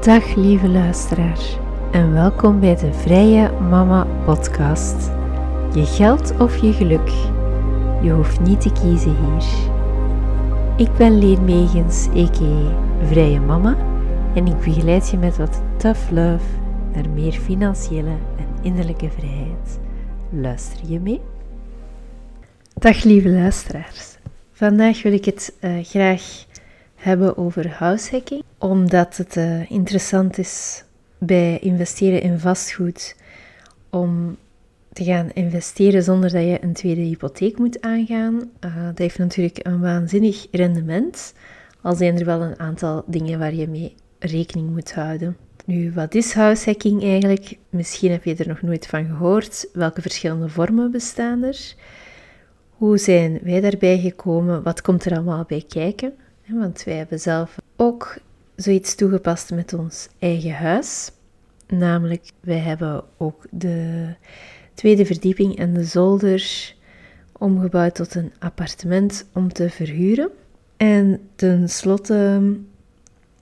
[0.00, 1.58] Dag lieve luisteraar
[1.92, 5.10] en welkom bij de Vrije Mama Podcast.
[5.74, 7.08] Je geld of je geluk,
[8.02, 9.44] je hoeft niet te kiezen hier.
[10.76, 12.08] Ik ben Leen Megens.
[13.02, 13.76] Vrije Mama
[14.34, 16.44] en ik begeleid je met wat tough love
[16.94, 19.78] naar meer financiële en innerlijke vrijheid.
[20.30, 21.20] Luister je mee?
[22.74, 24.18] Dag lieve luisteraars.
[24.52, 26.44] Vandaag wil ik het uh, graag
[27.00, 30.84] hebben over househacking, omdat het uh, interessant is
[31.18, 33.16] bij investeren in vastgoed
[33.90, 34.36] om
[34.92, 38.34] te gaan investeren zonder dat je een tweede hypotheek moet aangaan.
[38.34, 41.34] Uh, dat heeft natuurlijk een waanzinnig rendement,
[41.82, 45.36] al zijn er wel een aantal dingen waar je mee rekening moet houden.
[45.64, 47.58] Nu, wat is househacking eigenlijk?
[47.68, 49.68] Misschien heb je er nog nooit van gehoord.
[49.72, 51.74] Welke verschillende vormen bestaan er?
[52.70, 54.62] Hoe zijn wij daarbij gekomen?
[54.62, 56.12] Wat komt er allemaal bij kijken?
[56.52, 58.18] Want wij hebben zelf ook
[58.56, 61.10] zoiets toegepast met ons eigen huis.
[61.68, 64.06] Namelijk, wij hebben ook de
[64.74, 66.74] tweede verdieping en de zolder
[67.32, 70.30] omgebouwd tot een appartement om te verhuren.
[70.76, 72.40] En tenslotte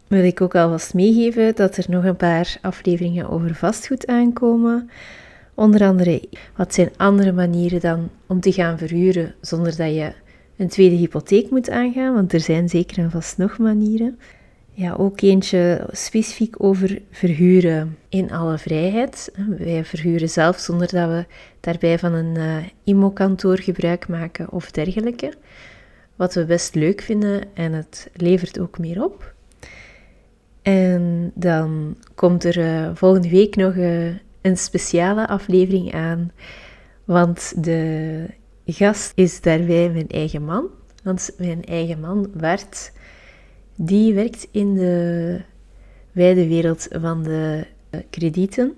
[0.07, 4.91] wil ik ook alvast meegeven dat er nog een paar afleveringen over vastgoed aankomen.
[5.55, 6.23] Onder andere,
[6.57, 10.13] wat zijn andere manieren dan om te gaan verhuren zonder dat je
[10.59, 12.15] een tweede hypotheek moet aangaan?
[12.15, 14.19] Want er zijn zeker en vast nog manieren.
[14.73, 19.33] Ja, ook eentje specifiek over verhuren in alle vrijheid.
[19.59, 21.27] Wij verhuren zelf zonder dat we
[21.61, 25.33] daarbij van een uh, IMO-kantoor gebruik maken of dergelijke.
[26.17, 29.35] Wat we best leuk vinden en het levert ook meer op.
[30.63, 34.07] En dan komt er uh, volgende week nog uh,
[34.41, 36.33] een speciale aflevering aan.
[37.05, 38.27] Want de
[38.73, 40.67] gast is daarbij mijn eigen man.
[41.03, 42.93] Want mijn eigen man, Bart,
[43.75, 45.41] die werkt in de
[46.13, 48.75] wijde wereld van de uh, kredieten.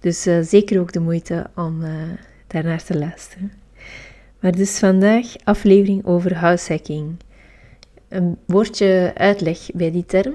[0.00, 1.92] Dus uh, zeker ook de moeite om uh,
[2.46, 3.52] daarnaar te luisteren.
[4.40, 7.16] Maar dus vandaag aflevering over househacking.
[8.08, 10.34] Een woordje uitleg bij die term.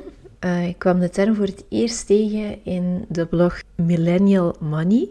[0.67, 5.07] Ik kwam de term voor het eerst tegen in de blog Millennial Money.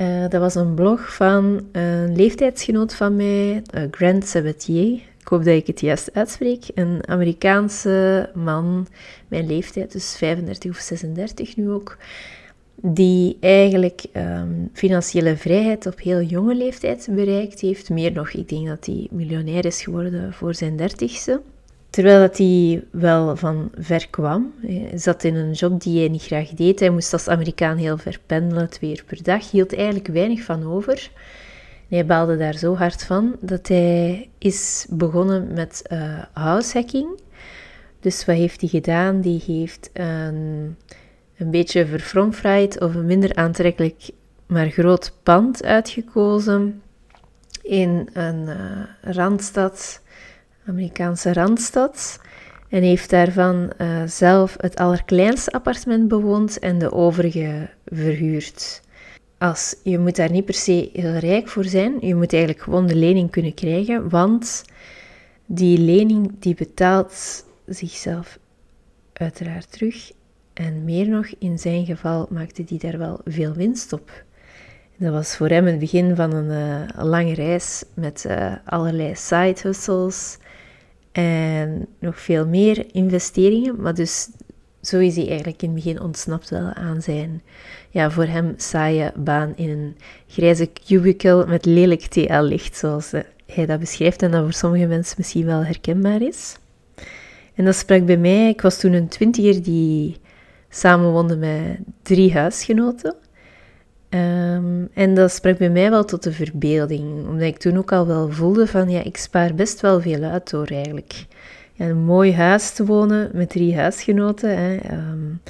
[0.00, 4.92] Uh, dat was een blog van een leeftijdsgenoot van mij, uh, Grant Sabatier.
[5.20, 6.64] Ik hoop dat ik het juist uitspreek.
[6.74, 8.86] Een Amerikaanse man,
[9.28, 11.96] mijn leeftijd, dus 35 of 36 nu ook,
[12.74, 17.90] die eigenlijk um, financiële vrijheid op heel jonge leeftijd bereikt heeft.
[17.90, 21.40] Meer nog, ik denk dat hij miljonair is geworden voor zijn dertigste.
[21.96, 24.54] Terwijl dat hij wel van ver kwam.
[24.60, 26.80] Hij zat in een job die hij niet graag deed.
[26.80, 29.50] Hij moest als Amerikaan heel ver pendelen, twee uur per dag.
[29.50, 31.10] Hield eigenlijk weinig van over.
[31.88, 37.20] hij baalde daar zo hard van dat hij is begonnen met uh, househacking.
[38.00, 39.20] Dus wat heeft hij gedaan?
[39.20, 40.76] Die heeft een,
[41.36, 44.10] een beetje verfromfraaid of een minder aantrekkelijk,
[44.46, 46.82] maar groot pand uitgekozen
[47.62, 50.00] in een uh, randstad
[50.66, 52.20] Amerikaanse randstad.
[52.68, 58.82] En heeft daarvan uh, zelf het allerkleinste appartement bewoond en de overige verhuurd.
[59.38, 61.96] Als, je moet daar niet per se heel rijk voor zijn.
[62.00, 64.64] Je moet eigenlijk gewoon de lening kunnen krijgen, want
[65.46, 68.38] die lening die betaalt zichzelf
[69.12, 70.12] uiteraard terug.
[70.52, 74.24] En meer nog, in zijn geval maakte hij daar wel veel winst op.
[74.96, 79.56] Dat was voor hem het begin van een uh, lange reis met uh, allerlei side
[79.62, 80.38] hustles,
[81.16, 83.80] en nog veel meer investeringen.
[83.80, 84.28] Maar dus
[84.80, 87.42] zo is hij eigenlijk in het begin ontsnapt wel aan zijn,
[87.90, 89.96] ja, voor hem saaie baan in een
[90.26, 95.14] grijze cubicle met lelijk TL-licht, zoals eh, hij dat beschrijft en dat voor sommige mensen
[95.18, 96.56] misschien wel herkenbaar is.
[97.54, 100.16] En dat sprak bij mij, ik was toen een twintiger die
[100.68, 103.14] samenwoonde met drie huisgenoten.
[104.16, 108.06] Ehm, en dat sprak bij mij wel tot de verbeelding, omdat ik toen ook al
[108.06, 111.26] wel voelde van ja, ik spaar best wel veel uit door eigenlijk
[111.72, 114.58] ja, een mooi huis te wonen met drie huisgenoten.
[114.58, 114.74] Hè.
[114.92, 115.40] Um,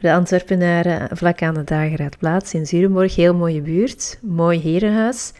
[0.00, 5.32] de Antwerpenaren vlak aan de Dageraadplaats in Zurenborg, heel mooie buurt, mooi herenhuis.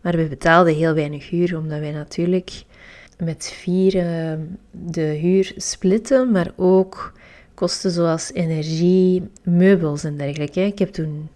[0.00, 2.64] Maar we betaalden heel weinig huur, omdat wij natuurlijk
[3.18, 3.92] met vier
[4.70, 7.12] de huur splitten, maar ook
[7.54, 10.60] kosten zoals energie, meubels en dergelijke.
[10.60, 11.28] Ik heb toen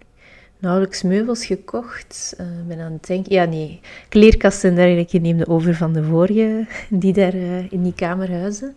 [0.59, 2.35] nauwelijks meubels gekocht.
[2.41, 3.33] Uh, ben aan het denken...
[3.33, 3.79] Ja, nee.
[4.09, 8.75] Kleerkasten en dergelijke neemde over van de vorige die daar uh, in die kamer huizen.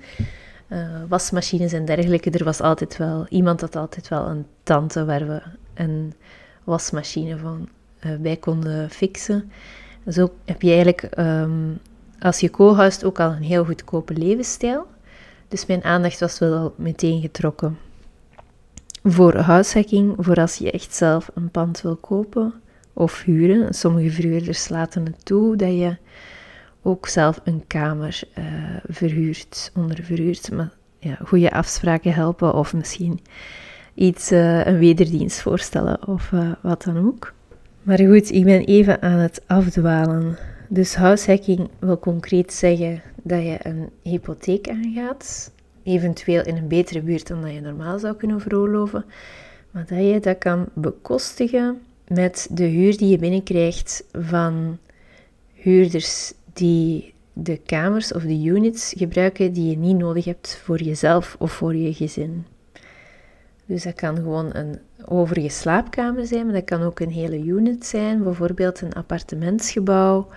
[0.69, 2.31] Uh, wasmachines en dergelijke.
[2.31, 3.27] Er was altijd wel...
[3.29, 5.43] Iemand had altijd wel een tante waar we
[5.75, 6.15] een
[6.65, 7.69] wasmachine van
[8.21, 9.53] bij konden fixen.
[10.09, 11.09] Zo heb je eigenlijk...
[11.19, 11.79] Um,
[12.21, 14.87] als je co-huist ook al een heel goedkope levensstijl.
[15.49, 17.79] Dus mijn aandacht was wel meteen getrokken.
[19.05, 22.55] Voor huishacking, voor als je echt zelf een pand wil kopen
[22.93, 23.75] of huren.
[23.75, 25.97] Sommige verhuurders laten het toe dat je
[26.83, 28.45] ook zelf een kamer uh,
[28.89, 30.51] verhuurt, onderverhuurt.
[30.53, 33.21] Maar ja, goede afspraken helpen of misschien
[33.95, 37.33] iets, uh, een wederdienst voorstellen of uh, wat dan ook.
[37.83, 40.39] Maar goed, ik ben even aan het afdwalen.
[40.69, 45.53] Dus househacking wil concreet zeggen dat je een hypotheek aangaat,
[45.83, 49.05] eventueel in een betere buurt dan dat je normaal zou kunnen veroorloven,
[49.71, 54.79] maar dat je dat kan bekostigen met de huur die je binnenkrijgt van
[55.53, 61.37] huurders die de kamers of de units gebruiken die je niet nodig hebt voor jezelf
[61.39, 62.45] of voor je gezin.
[63.67, 67.87] Dus dat kan gewoon een overige slaapkamer zijn, maar dat kan ook een hele unit
[67.87, 70.29] zijn, bijvoorbeeld een appartementsgebouw.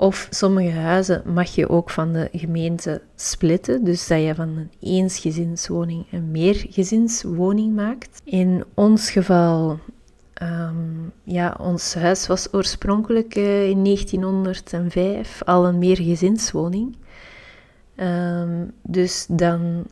[0.00, 4.70] Of sommige huizen mag je ook van de gemeente splitten, dus dat je van een
[4.80, 8.20] eensgezinswoning een meergezinswoning maakt.
[8.24, 9.78] In ons geval,
[10.42, 16.96] um, ja, ons huis was oorspronkelijk uh, in 1905 al een meergezinswoning.
[17.96, 19.84] Um, dus dan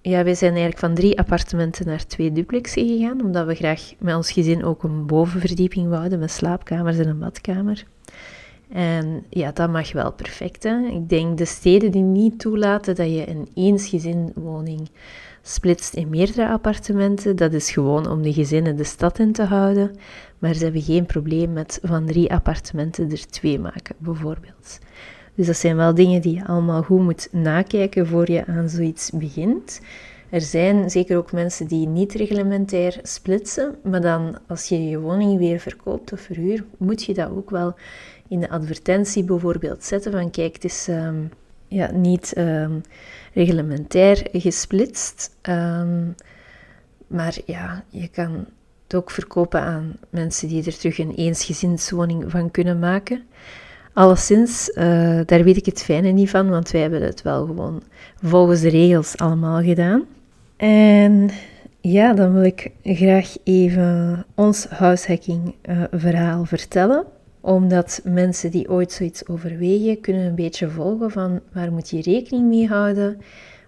[0.00, 4.14] ja, wij zijn eigenlijk van drie appartementen naar twee duplexen gegaan, omdat we graag met
[4.14, 7.86] ons gezin ook een bovenverdieping wouden, met slaapkamers en een badkamer.
[8.68, 10.62] En ja, dat mag wel perfect.
[10.62, 10.86] Hè?
[10.86, 14.88] Ik denk de steden die niet toelaten dat je een eensgezinwoning
[15.42, 19.96] splitst in meerdere appartementen, dat is gewoon om de gezinnen de stad in te houden.
[20.38, 24.78] Maar ze hebben geen probleem met van drie appartementen er twee maken, bijvoorbeeld.
[25.34, 29.10] Dus dat zijn wel dingen die je allemaal goed moet nakijken voor je aan zoiets
[29.10, 29.80] begint.
[30.30, 35.38] Er zijn zeker ook mensen die niet reglementair splitsen, maar dan als je je woning
[35.38, 37.74] weer verkoopt of verhuurt, moet je dat ook wel
[38.28, 41.16] in de advertentie bijvoorbeeld zetten van kijk, het is ehm,
[41.68, 42.80] ja, niet um,
[43.32, 46.14] reglementair gesplitst, um,
[47.06, 48.46] maar ja, je kan
[48.82, 53.22] het ook verkopen aan mensen die er terug een eensgezinswoning van kunnen maken.
[53.92, 57.82] Alleszins, uh, daar weet ik het fijne niet van, want wij hebben het wel gewoon
[58.22, 60.04] volgens de regels allemaal gedaan.
[60.56, 61.30] En
[61.80, 67.04] ja, dan wil ik graag even ons househacking uh, verhaal vertellen.
[67.48, 72.48] Omdat mensen die ooit zoiets overwegen, kunnen een beetje volgen van waar moet je rekening
[72.48, 73.20] mee houden?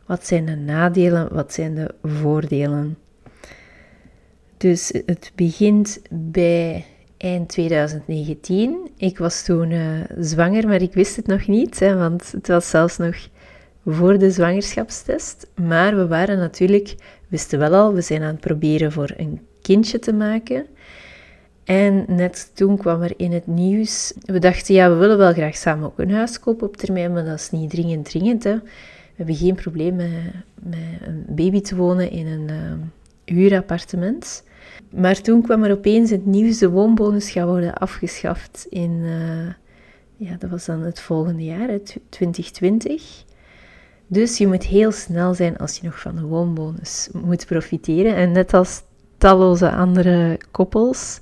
[0.07, 1.35] Wat zijn de nadelen?
[1.35, 2.99] Wat zijn de voordelen?
[4.57, 6.85] Dus het begint bij
[7.17, 8.91] eind 2019.
[8.97, 9.83] Ik was toen uh,
[10.19, 13.29] zwanger, maar ik wist het nog niet, hè, want het was zelfs nog
[13.87, 15.47] voor de zwangerschapstest.
[15.55, 16.95] Maar we waren natuurlijk,
[17.29, 20.67] wisten wel al, we zijn aan het proberen voor een kindje te maken.
[21.71, 25.57] En net toen kwam er in het nieuws, we dachten ja, we willen wel graag
[25.57, 28.45] samen ook een huis kopen op termijn, maar dat is niet dringend dringend.
[28.45, 28.55] Hè.
[28.55, 28.63] We
[29.15, 30.09] hebben geen probleem met,
[31.01, 34.45] een baby te wonen in een uh, huurappartement.
[34.95, 39.53] Maar toen kwam er opeens het nieuws, de woonbonus gaat worden afgeschaft in, uh,
[40.17, 41.79] ja, dat was dan het volgende jaar,
[42.09, 43.25] 2020.
[44.07, 48.15] Dus je moet heel snel zijn als je nog van de woonbonus moet profiteren.
[48.15, 48.83] En net als
[49.19, 51.21] talloze andere koppels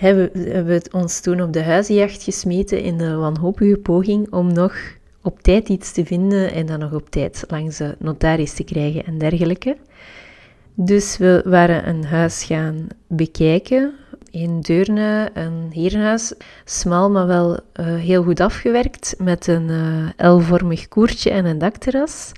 [0.00, 4.52] hebben, hebben we het ons toen op de huizenjacht gesmeten in de wanhopige poging om
[4.52, 4.74] nog
[5.22, 9.04] op tijd iets te vinden en dan nog op tijd langs de notaris te krijgen
[9.04, 9.76] en dergelijke.
[10.74, 13.92] Dus we waren een huis gaan bekijken
[14.30, 16.34] in Deurne, een herenhuis.
[16.64, 17.60] Smal, maar wel uh,
[17.94, 19.68] heel goed afgewerkt, met een
[20.18, 22.32] uh, L-vormig koertje en een dakterras,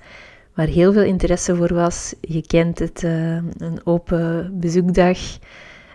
[0.55, 2.15] waar heel veel interesse voor was.
[2.21, 5.19] Je kent het, uh, een open bezoekdag.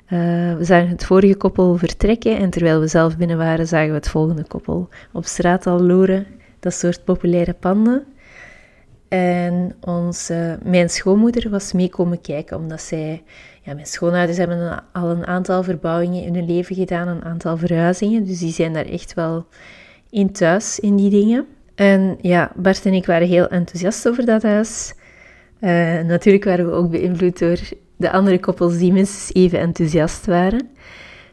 [0.08, 4.10] We zagen het vorige koppel vertrekken en terwijl we zelf binnen waren, zagen we het
[4.10, 6.26] volgende koppel op straat al loeren.
[6.60, 8.04] Dat soort populaire panden.
[9.08, 13.24] En onze, mijn schoonmoeder was mee komen kijken, omdat zij...
[13.62, 18.26] Ja, mijn schoonouders hebben al een aantal verbouwingen in hun leven gedaan, een aantal verhuizingen.
[18.26, 19.46] Dus die zijn daar echt wel
[20.10, 21.46] in thuis, in die dingen.
[21.76, 24.94] En ja, Bart en ik waren heel enthousiast over dat huis.
[25.62, 25.70] Uh,
[26.02, 27.58] natuurlijk waren we ook beïnvloed door
[27.98, 30.70] de andere koppels die minstens even enthousiast waren.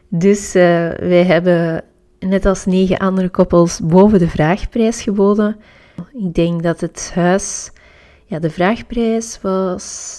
[0.07, 1.83] Dus uh, wij hebben,
[2.19, 5.57] net als negen andere koppels, boven de vraagprijs geboden.
[6.13, 7.71] Ik denk dat het huis,
[8.25, 10.15] ja, de vraagprijs was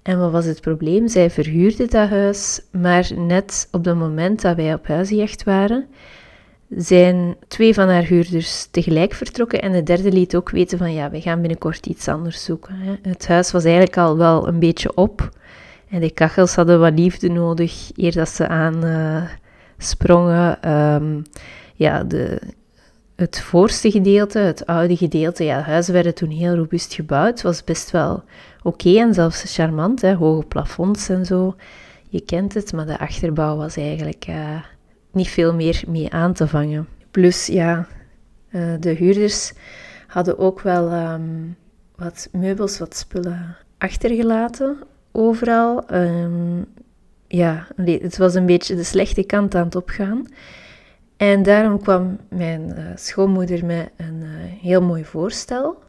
[0.02, 1.08] En wat was het probleem?
[1.08, 5.86] Zij verhuurde dat huis, maar net op het moment dat wij op huisjacht waren,
[6.76, 11.10] zijn twee van haar huurders tegelijk vertrokken en de derde liet ook weten van ja,
[11.10, 12.74] we gaan binnenkort iets anders zoeken.
[12.74, 12.94] Hè.
[13.02, 15.28] Het huis was eigenlijk al wel een beetje op
[15.90, 19.22] en de kachels hadden wat liefde nodig eer dat ze aan uh,
[19.78, 20.62] sprongen.
[20.62, 21.22] Ehm,
[21.74, 22.40] ja, de,
[23.16, 27.90] het voorste gedeelte, het oude gedeelte, ja, huizen werden toen heel robuust gebouwd, was best
[27.90, 28.24] wel
[28.62, 31.54] oké en zelfs charmant, hè, hoge plafonds en zo.
[32.08, 34.60] Je kent het, maar de achterbouw was eigenlijk uh,
[35.10, 36.88] niet veel meer mee aan te vangen.
[37.10, 37.86] Plus, ja,
[38.50, 39.52] uh, de huurders
[40.06, 41.56] hadden ook wel um,
[41.96, 44.76] wat meubels, wat spullen achtergelaten,
[45.12, 45.94] overal.
[45.94, 46.66] Um,
[47.28, 50.26] ja, het was een beetje de slechte kant aan het opgaan.
[51.16, 54.28] En daarom kwam mijn uh, schoonmoeder met een uh,
[54.62, 55.84] heel mooi voorstel.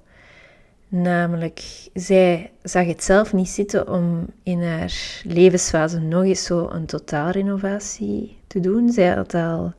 [0.90, 1.62] Namelijk,
[1.94, 8.38] zij zag het zelf niet zitten om in haar levensfase nog eens zo een totaalrenovatie
[8.48, 8.90] te doen.
[8.90, 9.74] Zij had al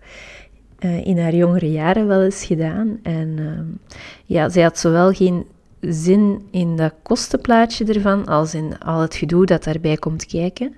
[0.81, 2.99] uh, in haar jongere jaren wel eens gedaan.
[3.03, 3.61] En uh,
[4.25, 5.47] ja, zij had zowel geen
[5.81, 10.75] zin in dat kostenplaatje ervan, als in al het gedoe dat daarbij komt kijken.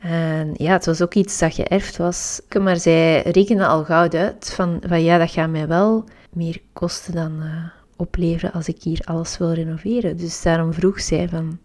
[0.00, 2.40] En ja, het was ook iets dat geërfd was.
[2.60, 7.14] Maar zij rekende al gauw uit van, van ja, dat gaat mij wel meer kosten
[7.14, 7.64] dan uh,
[7.96, 10.16] opleveren als ik hier alles wil renoveren.
[10.16, 11.58] Dus daarom vroeg zij van,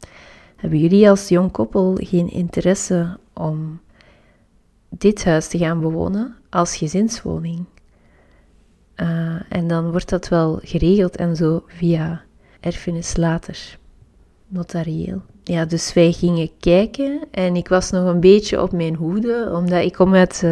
[0.55, 3.79] hebben jullie als jong koppel geen interesse om
[4.89, 7.65] dit huis te gaan bewonen als gezinswoning?
[8.95, 12.23] Uh, en dan wordt dat wel geregeld en zo via
[12.59, 13.77] erfenis later,
[14.47, 15.21] notarieel.
[15.47, 19.83] Ja, dus wij gingen kijken en ik was nog een beetje op mijn hoede, omdat
[19.83, 20.43] ik kom uit,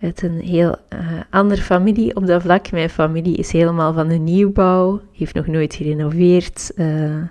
[0.00, 0.98] uit een heel uh,
[1.30, 2.70] andere familie op dat vlak.
[2.70, 6.72] Mijn familie is helemaal van de nieuwbouw, heeft nog nooit gerenoveerd.
[6.76, 7.22] Uh,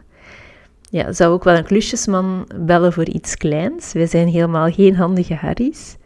[0.89, 3.93] ja, zou ook wel een klusjesman bellen voor iets kleins.
[3.93, 5.97] Wij zijn helemaal geen handige harries.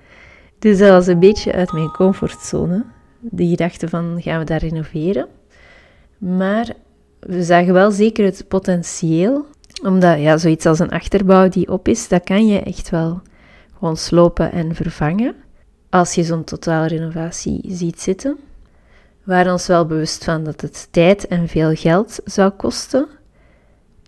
[0.60, 2.86] Dus dat was een beetje uit mijn comfortzone.
[3.20, 5.27] De gedachte van, gaan we daar renoveren?
[6.17, 6.74] Maar
[7.20, 9.46] we zagen wel zeker het potentieel
[9.84, 13.22] omdat ja, zoiets als een achterbouw die op is, dat kan je echt wel
[13.78, 15.36] gewoon slopen en vervangen.
[15.90, 18.38] Als je zo'n totaalrenovatie ziet zitten.
[19.24, 23.08] We waren ons wel bewust van dat het tijd en veel geld zou kosten.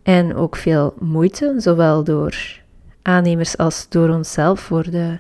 [0.03, 2.62] En ook veel moeite, zowel door
[3.01, 5.20] aannemers als door onszelf voor de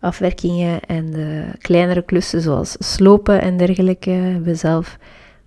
[0.00, 4.10] afwerkingen en de kleinere klussen zoals slopen en dergelijke.
[4.10, 4.98] We hebben zelf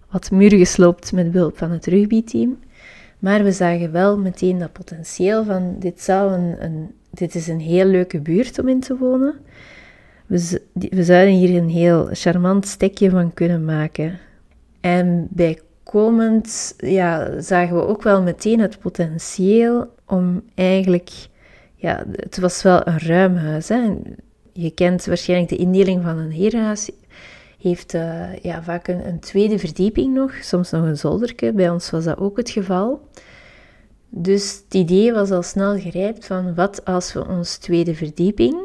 [0.09, 2.59] wat muren gesloopt met behulp van het rugbyteam.
[3.19, 7.59] Maar we zagen wel meteen dat potentieel van dit, zou een, een, dit is een
[7.59, 9.35] heel leuke buurt om in te wonen.
[10.25, 14.19] We, we zouden hier een heel charmant stekje van kunnen maken.
[14.79, 21.09] En bijkomend ja, zagen we ook wel meteen het potentieel om eigenlijk...
[21.75, 23.69] Ja, het was wel een ruim huis.
[23.69, 23.93] Hè?
[24.53, 26.91] Je kent waarschijnlijk de indeling van een herenhuis
[27.61, 31.53] heeft uh, ja, vaak een, een, tweede verdieping nog, soms nog een zolderke.
[31.53, 33.07] Bij ons was dat ook het geval.
[34.09, 38.55] Dus het idee was al snel gerijpt van wat als we ons tweede verdieping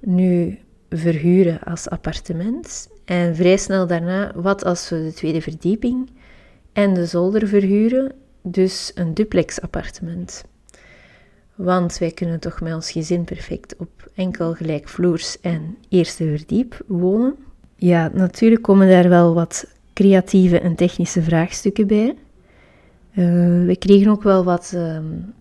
[0.00, 0.58] nu
[0.90, 6.10] verhuren als appartement en vrij snel daarna wat als we de tweede verdieping
[6.72, 8.12] en de zolder verhuren,
[8.42, 10.44] dus een duplex appartement.
[11.54, 17.45] Want wij kunnen toch met ons gezin perfect op enkel gelijkvloers en eerste verdiep wonen.
[17.76, 22.14] Ja, natuurlijk komen daar wel wat creatieve en technische vraagstukken bij.
[23.14, 25.34] Uh, we kregen ook wel wat um,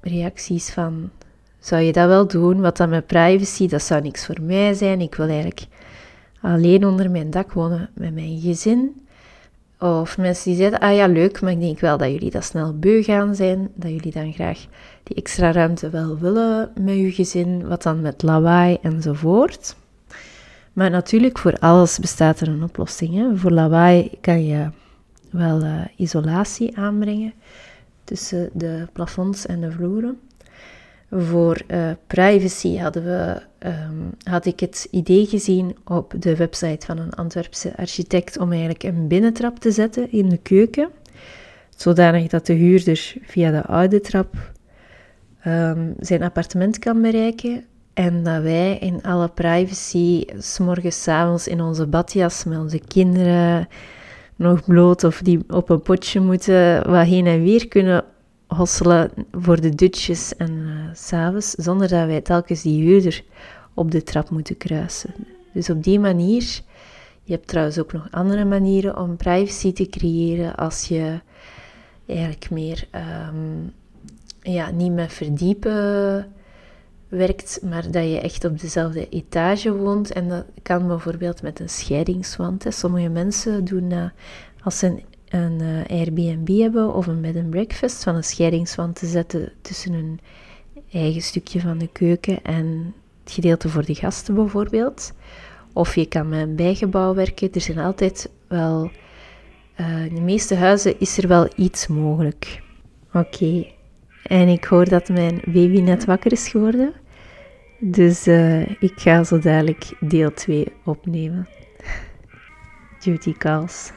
[0.00, 1.10] reacties van,
[1.58, 2.60] zou je dat wel doen?
[2.60, 5.00] Wat dan met privacy, dat zou niks voor mij zijn.
[5.00, 5.66] Ik wil eigenlijk
[6.40, 9.06] alleen onder mijn dak wonen met mijn gezin.
[9.78, 12.78] Of mensen die zeiden, ah ja, leuk, maar ik denk wel dat jullie dat snel
[12.78, 13.68] beu gaan zijn.
[13.74, 14.66] Dat jullie dan graag
[15.02, 17.68] die extra ruimte wel willen met je gezin.
[17.68, 19.76] Wat dan met lawaai enzovoort.
[20.72, 23.14] Maar natuurlijk, voor alles bestaat er een oplossing.
[23.14, 23.36] Hè.
[23.36, 24.70] Voor lawaai kan je
[25.30, 27.32] wel uh, isolatie aanbrengen
[28.04, 30.20] tussen de plafonds en de vloeren.
[31.10, 36.98] Voor uh, privacy hadden we, um, had ik het idee gezien op de website van
[36.98, 40.88] een Antwerpse architect om eigenlijk een binnentrap te zetten in de keuken,
[41.76, 44.52] zodanig dat de huurder via de oude trap
[45.46, 47.64] um, zijn appartement kan bereiken
[47.94, 52.78] En dat wij in alle privacy, s morgens, s avonds in onze badjas met onze
[52.78, 53.68] kinderen
[54.36, 58.04] nog bloot of die op een potje moeten wat heen en weer kunnen
[58.46, 63.22] hosselen voor de dutjes en uh, s'avonds, zonder dat wij telkens die huurder
[63.74, 65.14] op de trap moeten kruisen.
[65.52, 66.60] Dus op die manier,
[67.22, 71.20] je hebt trouwens ook nog andere manieren om privacy te creëren als je
[72.06, 72.88] eigenlijk meer
[73.28, 73.72] um,
[74.42, 76.26] ja, niet met verdiepen
[77.12, 80.12] werkt, maar dat je echt op dezelfde etage woont.
[80.12, 82.64] En dat kan bijvoorbeeld met een scheidingswand.
[82.68, 84.12] Sommige mensen doen
[84.62, 89.06] als ze een, uh, Airbnb hebben of een bed and breakfast, van een scheidingswand te
[89.06, 90.20] zetten tussen een
[90.92, 95.12] eigen stukje van de keuken en het gedeelte voor de gasten bijvoorbeeld.
[95.72, 97.52] Of je kan met een bijgebouw werken.
[97.52, 98.90] Er zijn altijd wel...
[99.80, 102.62] Uh, in de meeste huizen is er wel iets mogelijk.
[103.12, 103.66] Oké.
[104.22, 106.92] En ik hoor dat mijn baby net wakker is geworden.
[107.84, 111.48] Dus uh, ik ga zo dadelijk deel 2 opnemen.
[113.00, 113.92] Duty calls.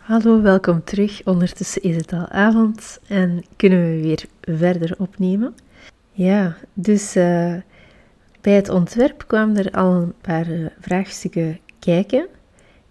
[0.00, 1.24] Hallo, welkom terug.
[1.24, 5.54] Ondertussen is het al avond en kunnen we weer verder opnemen.
[6.12, 7.54] Ja, dus uh,
[8.40, 12.26] bij het ontwerp kwamen er al een paar uh, vraagstukken kijken.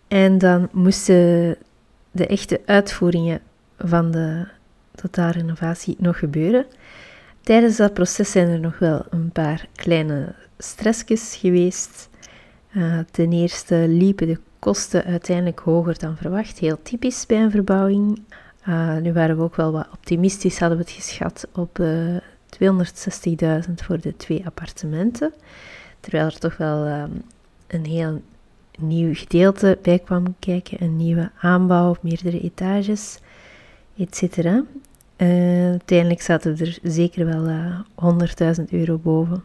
[0.08, 1.58] En dan moesten
[2.12, 3.42] de echte uitvoeringen
[3.78, 4.48] van de
[4.96, 6.66] totaalrenovatie nog gebeuren.
[7.50, 12.10] Tijdens dat proces zijn er nog wel een paar kleine stressjes geweest.
[12.72, 18.22] Uh, ten eerste liepen de kosten uiteindelijk hoger dan verwacht, heel typisch bij een verbouwing.
[18.68, 22.18] Uh, nu waren we ook wel wat optimistisch, hadden we het geschat op uh,
[23.68, 25.34] 260.000 voor de twee appartementen.
[26.00, 27.22] Terwijl er toch wel um,
[27.68, 28.22] een heel
[28.80, 33.20] nieuw gedeelte bij kwam kijken, een nieuwe aanbouw, meerdere etages,
[33.98, 34.48] etc.
[35.22, 37.80] Uh, uiteindelijk zaten er zeker wel uh,
[38.60, 39.44] 100.000 euro boven.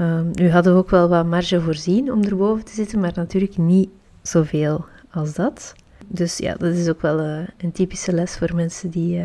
[0.00, 3.56] Um, nu hadden we ook wel wat marge voorzien om erboven te zitten, maar natuurlijk
[3.56, 3.88] niet
[4.22, 5.74] zoveel als dat.
[6.06, 9.24] Dus ja, dat is ook wel uh, een typische les voor mensen die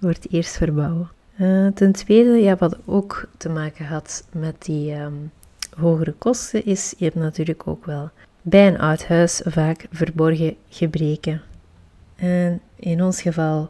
[0.00, 1.10] voor het eerst verbouwen.
[1.74, 5.30] Ten tweede, ja, wat ook te maken had met die um,
[5.76, 8.10] hogere kosten, is je hebt natuurlijk ook wel
[8.42, 11.42] bij een oud huis vaak verborgen gebreken.
[12.16, 13.68] En in ons geval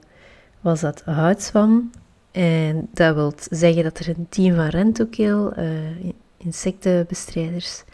[0.61, 1.91] was dat houtzwam.
[2.31, 7.85] En dat wil zeggen dat er een team van rentokeel, uh, insectenbestrijders,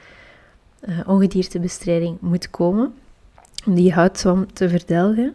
[0.88, 2.94] uh, ongediertebestrijding moet komen
[3.66, 5.35] om die houtzwam te verdelgen.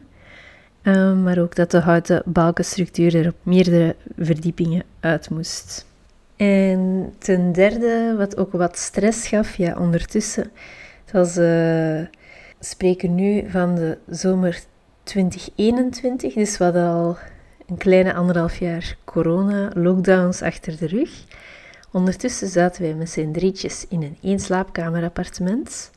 [0.84, 5.86] Uh, maar ook dat de houten balkenstructuur er op meerdere verdiepingen uit moest.
[6.36, 10.52] En ten derde, wat ook wat stress gaf, ja, ondertussen,
[11.06, 12.02] het was, uh,
[12.60, 14.60] spreken nu van de zomer
[15.10, 17.17] 2021, dus we al
[17.67, 21.10] een kleine anderhalf jaar corona-lockdowns achter de rug.
[21.91, 25.91] Ondertussen zaten wij met z'n drietjes in een eenslaapkamerappartement.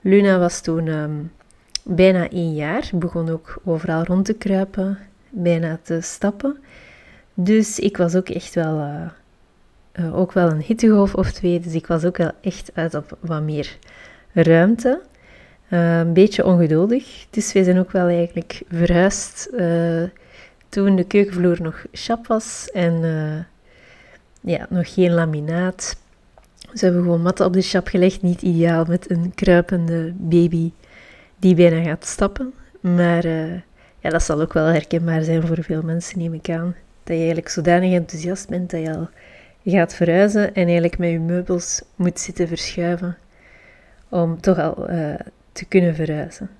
[0.00, 1.32] Luna was toen um,
[1.82, 4.98] bijna één jaar, begon ook overal rond te kruipen,
[5.30, 6.58] bijna te stappen.
[7.34, 9.10] Dus ik was ook echt wel, uh,
[9.94, 13.16] uh, ook wel een hittegolf of twee, dus ik was ook wel echt uit op
[13.20, 13.78] wat meer
[14.32, 15.00] ruimte.
[15.74, 19.50] Uh, een beetje ongeduldig, dus wij zijn ook wel eigenlijk verhuisd
[20.68, 23.00] toen de keukenvloer nog chap was en
[24.40, 25.96] ja, nog geen laminaat.
[26.74, 28.22] Ze hebben gewoon matten op de chap gelegd.
[28.22, 30.72] Niet ideaal met een kruipende baby
[31.38, 32.52] die bijna gaat stappen.
[32.80, 33.26] Maar
[33.98, 36.74] ja, dat zal ook wel herkenbaar zijn voor veel mensen, neem ik aan.
[37.04, 39.08] Dat je eigenlijk zodanig enthousiast bent dat je al
[39.64, 43.16] gaat verhuizen en eigenlijk met je meubels moet zitten verschuiven
[44.08, 45.14] om toch al uh,
[45.54, 46.50] te kunnen verhuizen.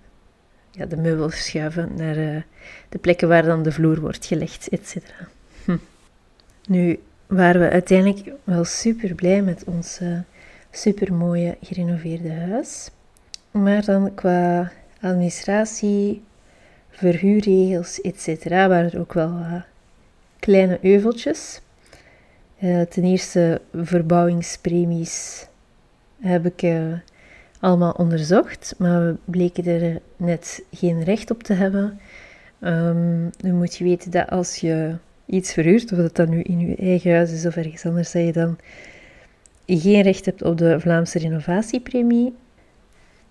[0.71, 2.43] Ja, de meubels verschuiven naar uh,
[2.89, 4.97] de plekken waar dan de vloer wordt gelegd, etc.
[5.65, 5.77] Hm.
[6.67, 10.19] Nu, waren we uiteindelijk wel super blij met ons uh,
[10.71, 12.91] super mooie gerenoveerde huis.
[13.51, 16.23] Maar dan qua administratie,
[16.91, 18.45] verhuurregels, etc.
[18.45, 19.63] waren er ook wel uh,
[20.39, 21.61] kleine euveltjes.
[22.63, 25.47] Uh, ten eerste verbouwingspremies
[26.21, 26.63] heb ik
[27.61, 32.01] allemaal onderzocht, maar we bleken er net geen recht op te hebben.
[32.61, 36.59] Um, nu moet je weten dat als je iets verhuurt, of dat dat nu in
[36.59, 38.59] je eigen huis is of ergens anders, dat je dan
[39.67, 42.35] geen recht hebt op de Vlaamse renovatiepremie.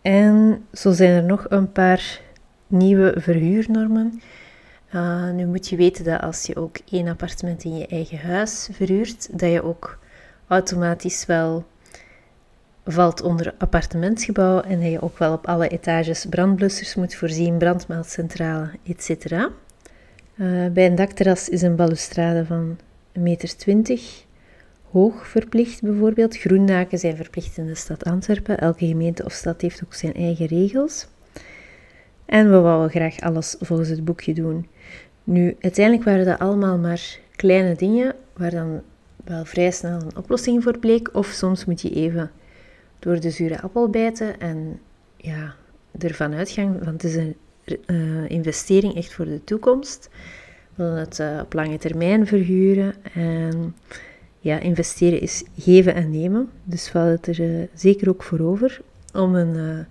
[0.01, 2.21] En zo zijn er nog een paar
[2.67, 4.21] nieuwe verhuurnormen.
[4.93, 8.69] Uh, nu moet je weten dat als je ook één appartement in je eigen huis
[8.71, 9.99] verhuurt, dat je ook
[10.47, 11.65] automatisch wel
[12.85, 18.69] valt onder appartementsgebouw en dat je ook wel op alle etages brandblussers moet voorzien, brandmeldcentrale,
[18.83, 19.31] etc.
[19.31, 19.49] Uh,
[20.71, 23.55] bij een dakterras is een balustrade van 1,20 meter
[24.91, 26.37] hoog verplicht bijvoorbeeld.
[26.37, 28.57] Groendaken zijn verplicht in de stad Antwerpen.
[28.57, 31.07] Elke gemeente of stad heeft ook zijn eigen regels.
[32.25, 34.67] En we wouden graag alles volgens het boekje doen.
[35.23, 38.81] Nu, uiteindelijk waren dat allemaal maar kleine dingen waar dan
[39.23, 41.09] wel vrij snel een oplossing voor bleek.
[41.13, 42.31] Of soms moet je even
[43.03, 44.79] door de zure appel bijten en
[45.17, 45.55] ja,
[45.99, 47.35] ervan uitgaan, want het is een
[47.85, 50.09] uh, investering echt voor de toekomst.
[50.75, 52.93] We willen het uh, op lange termijn verhuren.
[53.13, 53.75] En
[54.39, 56.49] ja, investeren is geven en nemen.
[56.63, 58.81] Dus we het er uh, zeker ook voor over
[59.13, 59.85] om een,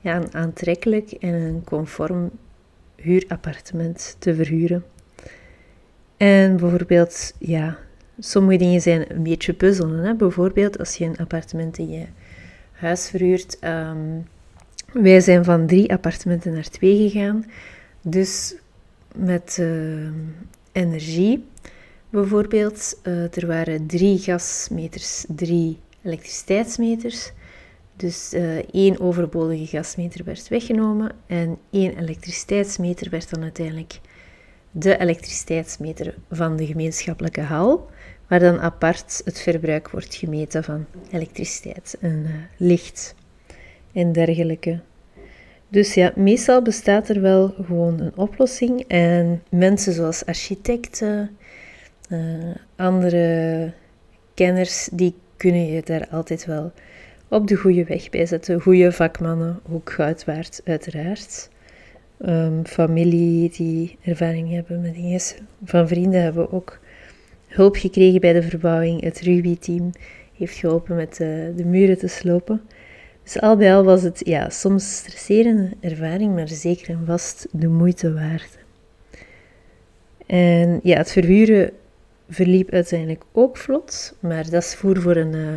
[0.00, 2.30] ja, een aantrekkelijk en een conform
[2.96, 4.84] huurappartement te verhuren.
[6.16, 7.78] En bijvoorbeeld, ja,
[8.18, 9.98] sommige dingen zijn een beetje puzzelen.
[9.98, 10.14] Hè?
[10.14, 12.06] Bijvoorbeeld als je een appartement in je
[12.74, 13.58] huis verhuurt.
[13.64, 14.26] Um,
[14.92, 17.44] wij zijn van drie appartementen naar twee gegaan.
[18.02, 18.54] Dus
[19.14, 20.08] met uh,
[20.72, 21.44] energie
[22.10, 27.32] bijvoorbeeld, uh, er waren drie gasmeters, drie elektriciteitsmeters.
[27.96, 34.00] Dus uh, één overbodige gasmeter werd weggenomen en één elektriciteitsmeter werd dan uiteindelijk
[34.70, 37.90] de elektriciteitsmeter van de gemeenschappelijke hal,
[38.28, 43.14] waar dan apart het verbruik wordt gemeten van elektriciteit en uh, licht
[43.92, 44.80] en dergelijke.
[45.68, 51.36] Dus ja, meestal bestaat er wel gewoon een oplossing en mensen zoals architecten,
[52.08, 53.72] uh, andere
[54.34, 56.72] kenners, die kunnen je daar altijd wel
[57.28, 58.60] op de goede weg bij zetten.
[58.60, 61.48] Goede vakmannen, ook goud waard, uiteraard.
[62.26, 65.20] Um, familie die ervaring hebben met dingen.
[65.64, 66.78] Van vrienden hebben ook
[67.54, 69.00] hulp gekregen bij de verbouwing.
[69.00, 69.92] Het rugbyteam
[70.36, 72.62] heeft geholpen met de, de muren te slopen.
[73.22, 77.68] Dus al bij al was het ja, soms stresserende ervaring, maar zeker en vast de
[77.68, 78.58] moeite waard.
[80.26, 81.70] En ja, het verhuren
[82.28, 85.48] verliep uiteindelijk ook vlot, maar dat is voer voor een uh,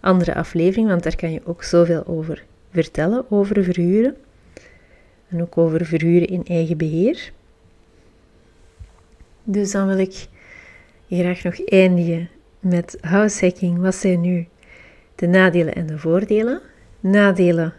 [0.00, 4.16] andere aflevering, want daar kan je ook zoveel over vertellen, over verhuren.
[5.28, 7.32] En ook over verhuren in eigen beheer.
[9.44, 10.26] Dus dan wil ik
[11.16, 12.28] graag nog eindigen
[12.60, 13.78] met househacking.
[13.78, 14.46] Wat zijn nu
[15.14, 16.60] de nadelen en de voordelen?
[17.00, 17.74] Nadelen.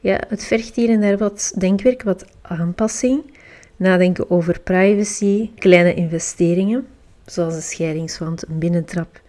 [0.00, 3.34] Ja, het vergt hier en daar wat denkwerk, wat aanpassing.
[3.76, 6.86] Nadenken over privacy, kleine investeringen,
[7.24, 9.20] zoals een scheidingswand, een binnentrap,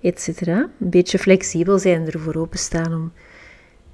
[0.00, 0.40] etc.
[0.46, 3.12] Een beetje flexibel zijn, ervoor openstaan om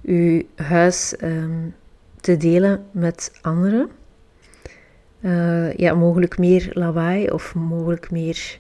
[0.02, 1.74] uw huis um,
[2.20, 3.88] te delen met anderen.
[5.20, 8.58] Uh, ja, mogelijk meer lawaai of mogelijk meer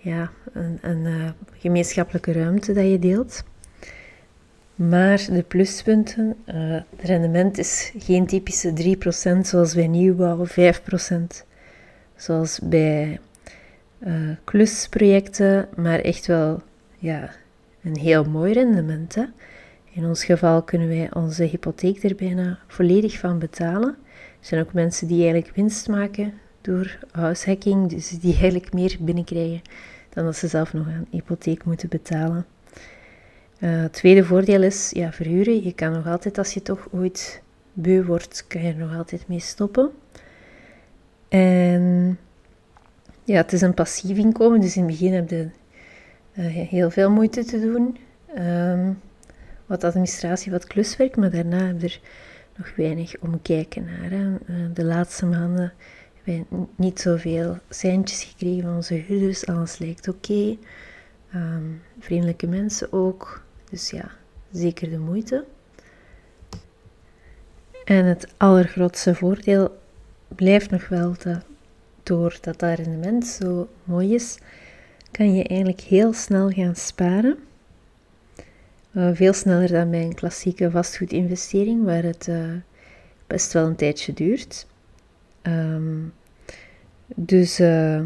[0.00, 3.44] ja, een, een uh, gemeenschappelijke ruimte dat je deelt.
[4.74, 6.54] Maar de pluspunten, uh,
[6.96, 8.96] het rendement is geen typische
[9.36, 10.52] 3% zoals bij nieuwbouw, 5%
[12.16, 13.20] zoals bij
[13.98, 16.62] uh, klusprojecten, maar echt wel
[16.98, 17.30] ja,
[17.82, 19.14] een heel mooi rendement.
[19.14, 19.24] Hè?
[19.90, 23.96] In ons geval kunnen wij onze hypotheek er bijna volledig van betalen.
[24.40, 29.62] Er zijn ook mensen die eigenlijk winst maken door househacking, dus die eigenlijk meer binnenkrijgen
[30.08, 32.46] dan dat ze zelf nog een hypotheek moeten betalen.
[33.58, 35.64] Uh, het tweede voordeel is, ja, verhuren.
[35.64, 37.42] Je kan nog altijd, als je toch ooit
[37.72, 39.90] beu wordt, kan je er nog altijd mee stoppen.
[41.28, 42.18] En
[43.24, 45.48] ja, het is een passief inkomen, dus in het begin heb je
[46.34, 47.96] uh, heel veel moeite te doen.
[48.38, 49.00] Um,
[49.66, 52.00] wat administratie, wat kluswerk, maar daarna heb je er
[52.56, 54.10] nog weinig omkijken naar.
[54.10, 54.24] Hè.
[54.24, 55.72] Uh, de laatste maanden
[56.24, 56.44] wij
[56.76, 60.56] niet zoveel centjes gekregen van onze huurders, alles lijkt oké.
[61.34, 63.42] Um, vriendelijke mensen ook.
[63.70, 64.10] Dus ja,
[64.52, 65.44] zeker de moeite.
[67.84, 69.78] En het allergrootste voordeel
[70.28, 71.44] blijft nog wel dat
[72.02, 74.38] doordat dat rendement zo mooi is,
[75.10, 77.38] kan je eigenlijk heel snel gaan sparen.
[78.92, 82.52] Uh, veel sneller dan bij een klassieke vastgoedinvestering, waar het uh,
[83.26, 84.66] best wel een tijdje duurt.
[85.42, 86.12] Um,
[87.16, 88.00] dus uh,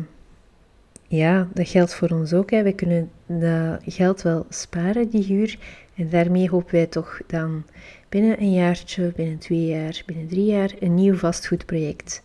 [1.06, 2.50] ja, dat geldt voor ons ook.
[2.50, 2.62] Hè.
[2.62, 5.58] We kunnen dat geld wel sparen, die huur.
[5.94, 7.64] En daarmee hopen wij toch dan
[8.08, 12.22] binnen een jaartje, binnen twee jaar, binnen drie jaar een nieuw vastgoedproject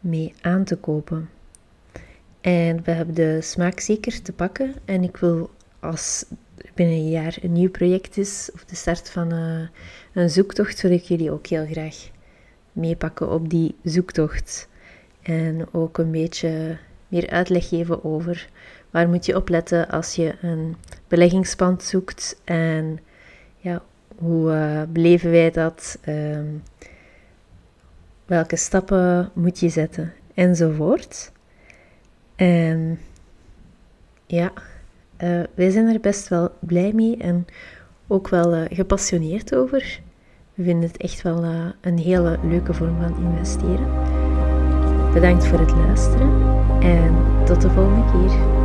[0.00, 1.28] mee aan te kopen.
[2.40, 4.74] En we hebben de smaak zeker te pakken.
[4.84, 6.24] En ik wil als
[6.74, 9.68] binnen een jaar een nieuw project is, of de start van uh,
[10.12, 12.10] een zoektocht, wil ik jullie ook heel graag
[12.78, 14.68] meepakken op die zoektocht.
[15.22, 16.76] En ook een beetje
[17.08, 18.48] meer uitleg geven over
[18.90, 20.76] waar moet je op letten als je een
[21.08, 22.98] beleggingspand zoekt en
[23.56, 23.82] ja,
[24.16, 26.38] hoe uh, beleven wij dat, uh,
[28.26, 31.32] welke stappen moet je zetten enzovoort.
[32.36, 32.98] En
[34.26, 34.52] ja,
[35.22, 37.46] Uh, wij zijn er best wel blij mee en
[38.06, 40.00] ook wel uh, gepassioneerd over.
[40.58, 43.86] We vinden het echt wel uh, een hele leuke vorm van investeren.
[45.12, 46.30] Bedankt voor het luisteren
[46.80, 48.57] en tot de volgende keer.